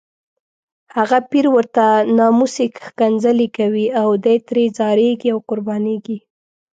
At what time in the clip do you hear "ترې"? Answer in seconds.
4.47-4.65